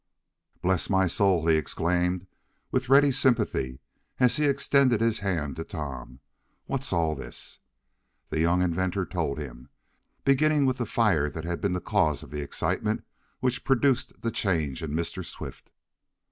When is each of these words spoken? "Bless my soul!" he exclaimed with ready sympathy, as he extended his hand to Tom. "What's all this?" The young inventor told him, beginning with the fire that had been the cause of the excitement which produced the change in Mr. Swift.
"Bless 0.63 0.89
my 0.89 1.05
soul!" 1.05 1.45
he 1.45 1.55
exclaimed 1.57 2.25
with 2.71 2.89
ready 2.89 3.11
sympathy, 3.11 3.81
as 4.19 4.37
he 4.37 4.45
extended 4.45 4.99
his 4.99 5.19
hand 5.19 5.57
to 5.57 5.63
Tom. 5.63 6.21
"What's 6.65 6.91
all 6.91 7.13
this?" 7.13 7.59
The 8.31 8.39
young 8.39 8.63
inventor 8.63 9.05
told 9.05 9.37
him, 9.37 9.69
beginning 10.25 10.65
with 10.65 10.79
the 10.79 10.87
fire 10.87 11.29
that 11.29 11.45
had 11.45 11.61
been 11.61 11.73
the 11.73 11.79
cause 11.81 12.23
of 12.23 12.31
the 12.31 12.41
excitement 12.41 13.03
which 13.41 13.63
produced 13.63 14.19
the 14.21 14.31
change 14.31 14.81
in 14.81 14.89
Mr. 14.93 15.23
Swift. 15.23 15.69